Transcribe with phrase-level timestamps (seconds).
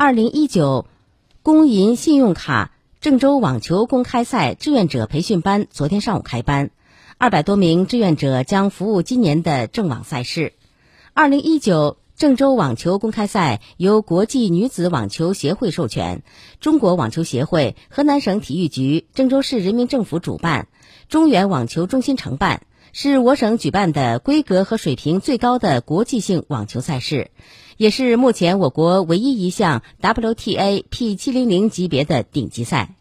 [0.00, 0.86] 二零一九
[1.42, 6.70] 工银信用卡郑州网球公开赛志愿者培训班昨天上午开班，
[7.18, 10.52] 二百多名志愿者将服务今年的郑网赛事。
[11.14, 16.22] 二零一九郑州网球公开赛由国际女子网球协会授权，
[16.60, 20.68] 中国网球协会、河南省体育局、郑州市人民政府主办，
[21.08, 22.62] 中原网球中心承办。
[22.92, 27.30] 是我省举办的规格和水平最高的国际性网球赛事，
[27.76, 32.97] 也是目前我国唯一一项 WTA P 七零零级别的顶级赛。